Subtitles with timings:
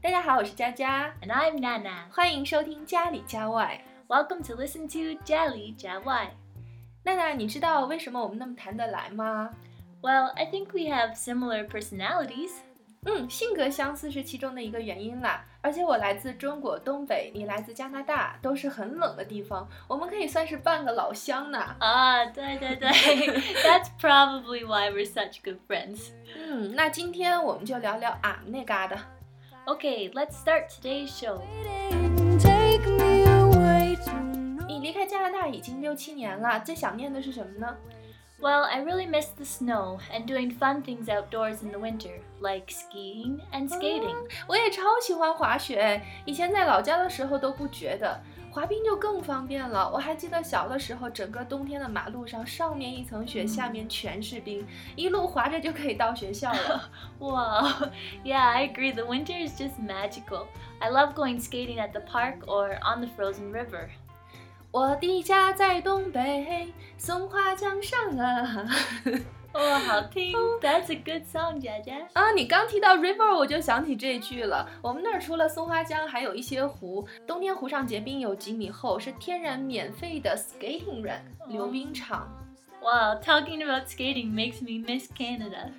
[0.00, 2.10] 大家好，我是佳佳， And I'm Nana.
[2.10, 3.80] 欢迎收听家里家外。
[4.08, 6.28] Welcome to listen to Jelly Jawai.
[7.04, 9.50] 娜娜，你知道为什么我们那么谈得来吗？
[10.00, 12.50] Well, I think we have similar personalities.
[13.05, 15.43] 嗯，性格相似是其中的一个原因啦。
[15.61, 21.75] 而且我来自中国东北，你来自加拿大，都是很冷的地方，我们可以算是半个老乡呢。
[21.79, 22.89] Ah, 对对对.
[23.63, 26.09] That's probably why we're such good friends.
[26.35, 28.97] 嗯，那今天我们就聊聊俺们那嘎达。
[29.65, 31.39] Okay, let's start today's show.
[32.39, 37.77] Take me away to 你离开加拿大已经六七年了，最想念的是什么呢？
[38.40, 43.40] Well, I really miss the snow and doing fun things outdoors in the winter, like skiing
[43.52, 44.14] and skating.
[44.46, 48.20] 我也超喜欢滑雪，以前在老家的时候都不觉得，
[48.52, 49.90] 滑冰就更方便了。
[49.92, 56.88] 我还记得小的时候，整个冬天的马路上，上面一层雪，下面全是冰，一路滑着就可以到学校了。
[57.18, 57.90] Wow.
[58.22, 58.92] Yeah, I agree.
[58.92, 60.46] The winter is just magical.
[60.78, 63.88] I love going skating at the park or on the frozen river.
[64.73, 68.65] 我的家在东北，松花江上啊。
[69.51, 70.35] Oh, 好听.
[70.61, 72.07] That's a good song, Jaja.
[72.13, 74.67] 啊，你刚提到 river，我就想起这句了。
[74.81, 77.07] 我们那儿除了松花江，还有一些湖。
[77.27, 82.27] 冬天湖上结冰有几米厚，是天然免费的 skating rink 溜冰场。
[82.81, 85.69] Wow, talking about skating makes me miss Canada.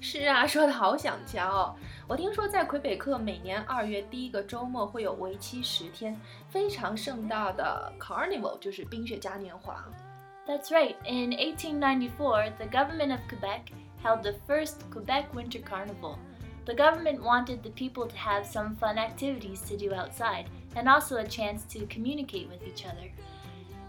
[0.00, 1.76] 是啊，说的好想家哦。
[2.08, 9.84] 我听说在魁北克每年二月第一个周末会有为期十天非常盛大的 Carnival，就是冰雪嘉年华。
[10.44, 10.96] That's right.
[11.04, 13.70] In 1894, the government of Quebec
[14.02, 16.16] held the first Quebec Winter Carnival.
[16.64, 21.18] The government wanted the people to have some fun activities to do outside and also
[21.18, 23.08] a chance to communicate with each other.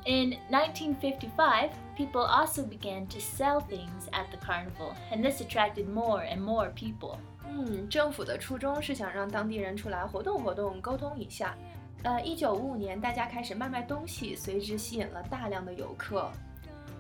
[0.08, 6.24] In 1955, people also began to sell things at the carnival, and this attracted more
[6.24, 7.18] and more people.
[7.48, 11.56] 嗯，政府的初衷是想让当地人出来活动活动，沟通一下。
[12.04, 16.30] 呃，一九五五年，大家开始卖卖东西，随之吸引了大量的游客。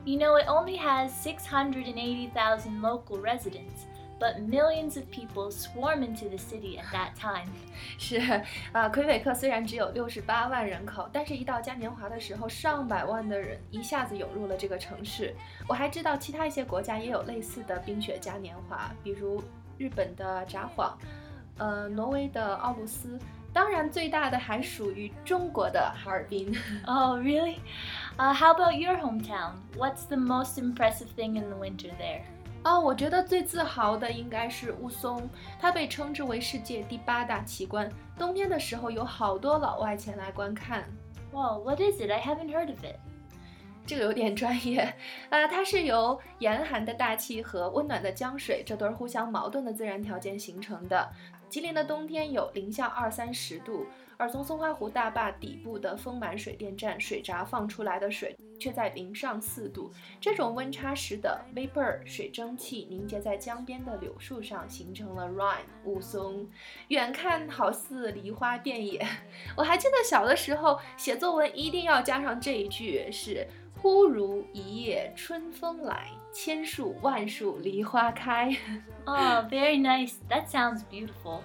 [0.06, 3.84] You know, it only has 680,000 local residents,
[4.20, 7.50] but millions of people swarm into the city at that time.
[7.98, 8.18] 是
[8.72, 15.36] 啊，魁北克虽然只有六十八万人口，但是一到嘉年华的时候，上百万的人一下子涌入了这个城市。
[15.68, 19.44] 我还知道其他一些国家也有类似的冰雪嘉年华，比如
[19.78, 20.94] 日本的札幌，
[21.58, 23.20] 呃，挪威的奥卢斯，
[23.52, 26.56] 当然最大的还属于中国的哈尔滨。
[26.86, 27.58] Oh, really?
[28.18, 29.56] Uh, how about your hometown?
[29.76, 32.22] What's the most impressive thing in the winter there?
[32.69, 35.23] 哦，我觉得最自豪的应该是雾凇，
[35.59, 37.91] 它被称之为世界第八大奇观。
[38.19, 40.85] 冬天的时候有好多老外前来观看。
[41.33, 42.11] Whoa, what is it?
[42.11, 42.97] I haven't heard of it.
[43.87, 44.95] 这个有点专业，
[45.31, 51.11] 呃，它是由严寒的大气和温暖的江水这对儿互相矛盾的自然条件形成的。
[51.49, 53.87] 吉林的冬天有零下二三十度，
[54.19, 59.91] 而从松花湖大坝底部的丰满水电站水闸放出来的水却在零上四度。
[60.21, 66.47] 这种温差使得 vapor 水蒸气凝结在江边的柳树上，形成了 rime 雾凇，
[66.89, 69.07] 远看好似梨花遍野。
[69.57, 73.47] 我还记得小的时候写作文一定要加上这一句是。
[73.81, 78.57] 忽如一夜春风来，千树万树梨花开。
[79.05, 80.15] Oh, very nice.
[80.29, 81.43] That sounds beautiful.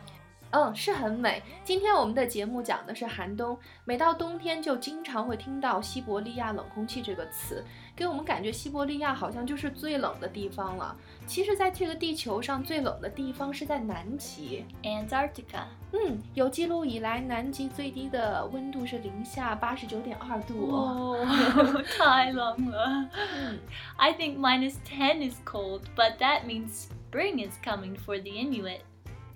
[0.54, 1.42] 嗯，是很美。
[1.64, 7.66] 今天我们的节目讲的是寒冬，每到冬天就经常会听到西伯利亚冷空气这个词，
[7.96, 10.96] 给我们感觉西伯利亚好像就是最冷的地方了。
[11.26, 14.64] 其实，在这个地球上最冷的地方是在南极。
[14.84, 15.64] Antarctica.
[15.92, 21.18] 嗯，有记录以来，南极最低的温度是零下八十九点二度哦。
[21.18, 23.10] Oh, 太冷了.
[23.40, 23.58] 嗯
[23.98, 28.82] I think minus ten is cold, but that means spring is coming for the Inuit.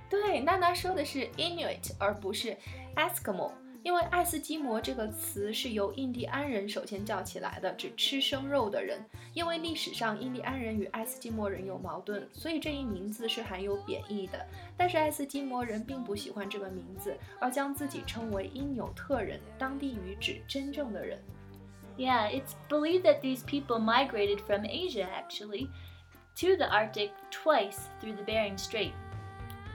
[0.09, 2.55] 对，娜娜说的是 Inuit 而不是
[2.95, 3.51] Eskimo，
[3.83, 9.03] 因为爱斯基摩这个词是由印第安人首先叫起来的，指吃生肉的人。
[9.33, 14.43] 因为历史上印第安人与爱斯基摩人有矛盾，所以这一名字是含有贬义的。
[14.75, 21.19] 但是爱斯基摩人并不喜欢这个名字，而将自己称为因纽特人，当地语指真正的人。
[21.97, 25.67] Yeah, it's believed that these people migrated from Asia actually
[26.39, 28.91] to the Arctic twice through the Bering Strait.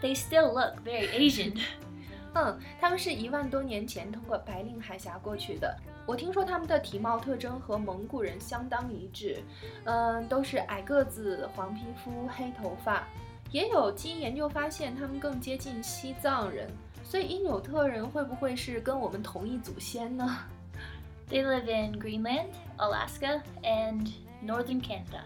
[0.03, 1.59] They still look very Asian.
[2.35, 5.77] 嗯，他们是一万多年前通过白令海峡过去的。
[6.07, 9.43] 我听说他们的体貌特征和蒙古人相当一致，
[9.85, 13.07] 嗯，都是矮个子、黄皮肤、黑头发。
[13.51, 16.69] 也有基因研究发现，他们更接近西藏人。
[17.05, 20.39] 所以因纽特人会不会是跟我们同一祖先呢
[21.29, 22.47] ？They live in Greenland,
[22.79, 24.11] Alaska, and
[24.43, 25.25] northern Canada.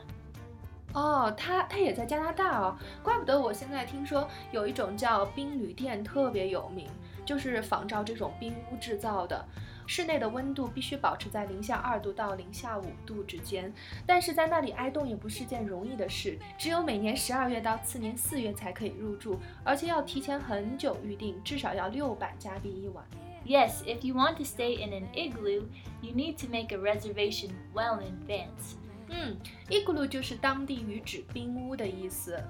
[0.97, 6.89] 哦，他他也在加拿大哦，怪不得我现在听说有一种叫冰旅店特别有名，
[7.23, 9.45] 就是仿照这种冰屋制造的。
[9.87, 13.71] 室内的温度必须保持在零下二度到零下五度之间，
[14.07, 23.05] 但是在那里挨冻也不是件容易的事，只有每年十二月到次年四月才可以入住，而且要提前很久预定，至少要六百加币一晚。
[23.45, 25.67] Yes, if you want to stay in an igloo,
[26.01, 28.77] you need to make a reservation well in advance.
[29.10, 29.38] 嗯，
[29.70, 32.42] igloo 就是当地语指冰屋的意思。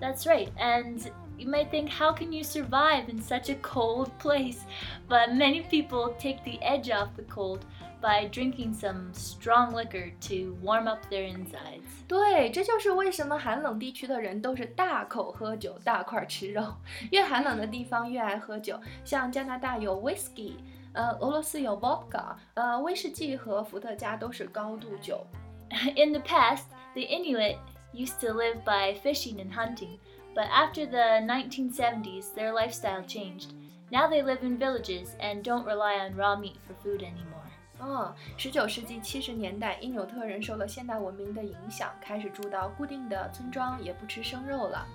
[0.00, 0.98] That's right, and
[1.36, 4.60] you might think, how can you survive in such a cold place?
[5.08, 7.60] But many people take the edge off the cold
[8.00, 11.84] by drinking some strong liquor to warm up their insides.
[12.08, 16.64] 对，这就是为什么寒冷地区的人都是大口喝酒、大块吃肉。
[17.10, 20.54] 越寒冷的地方越爱喝酒，像加拿大有 whisky，
[20.94, 25.26] 呃，俄罗斯有 vodka，呃，威士忌和伏特加都是高度酒。
[25.96, 27.58] In the past, the Inuit
[27.92, 29.98] used to live by fishing and hunting,
[30.34, 33.52] but after the 1970s, their lifestyle changed.
[33.90, 37.38] Now they live in villages and don't rely on raw meat for food anymore.
[37.80, 44.86] 哦，十九世纪七十年代，因纽特人受了现代文明的影响，开始住到固定的村庄，也不吃生肉了。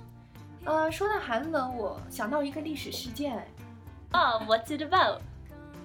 [0.66, 3.48] 呃，说到寒冷，我想到一个历史事件，
[4.12, 5.22] Oh, what's it about?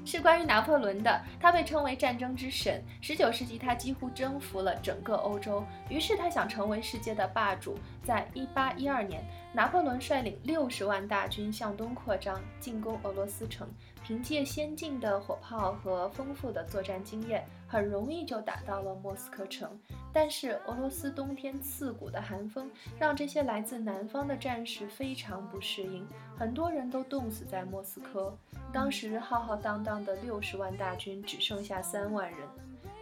[0.05, 1.21] 是关于拿破仑的。
[1.39, 2.81] 他被称为战争之神。
[3.01, 7.77] 十九世纪，他几乎征服了整个欧洲，于是他想成为世界的霸主。
[8.03, 9.23] 在一八一二年，
[9.55, 13.65] 拿破仑率领六十万大军向东扩张，进攻俄罗斯城。
[14.03, 19.79] 凭借先进的火炮和丰富的作战经验，很容易就打到了莫斯科城。
[20.11, 22.69] 但是俄罗斯冬天刺骨的寒风
[22.99, 26.05] 让这些来自南方的战士非常不适应，
[26.37, 28.37] 很多人都冻死在莫斯科。
[28.73, 32.39] 当时浩浩荡荡的六十万大军只剩下三万人。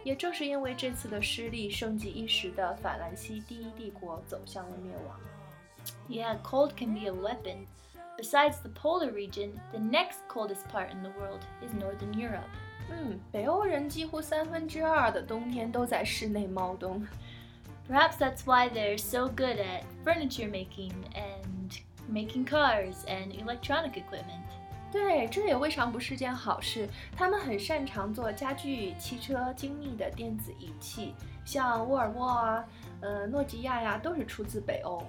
[0.04, 5.18] 也正是因为这次的失利，盛极一时的法兰西第一帝国走向了灭亡。
[6.07, 7.67] Yeah, cold can be a weapon.
[8.17, 12.49] Besides the polar region, the next coldest part in the world is Northern Europe.
[12.89, 17.05] 嗯，北欧人几乎三分之二的冬天都在室内猫冬。
[17.87, 24.43] Perhaps that's why they're so good at furniture making and making cars and electronic equipment.
[24.91, 26.89] 对，这也未尝不是件好事。
[27.15, 31.13] 他们很擅长做家具、汽车、精密的电子仪器，
[31.45, 32.65] 像沃尔沃啊、
[33.01, 35.03] 呃诺基亚呀，都是出自北欧。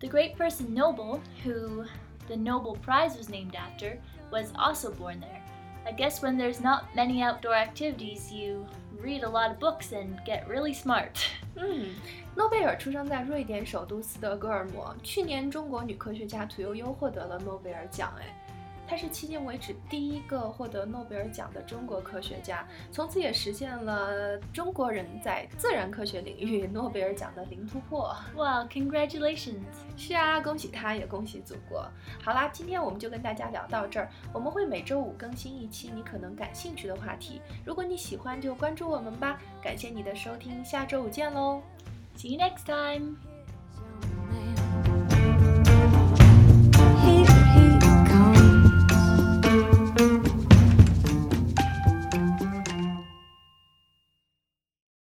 [0.00, 1.84] The great person Nobel, who
[2.28, 3.98] the Nobel Prize was named after,
[4.30, 5.42] was also born there.
[5.86, 8.66] I guess when there's not many outdoor activities, you
[9.00, 11.16] read a lot of books and get really smart.
[11.54, 11.94] 嗯，
[12.34, 14.94] 诺贝尔出生在瑞典首都斯德哥尔摩。
[15.02, 18.24] 去年，中国女科学家屠呦呦获得了诺贝尔奖，哎，
[18.91, 28.13] 她是迄今为止第一个获得诺贝尔奖的中国科学家，从此也实现了中国人在自然科学领域诺贝尔奖的零突破。
[28.35, 29.61] Wow, congratulations!
[29.95, 31.89] 是啊，恭喜他，也恭喜祖国。
[32.21, 34.09] 好啦，今天我们就跟大家聊到这儿。
[34.33, 39.39] 我们会每周五更新一期你可能感兴趣的话题，如果你喜欢就关注我们吧。
[39.63, 41.61] 感谢你的收听，下周五见喽。
[42.17, 43.30] See you next time!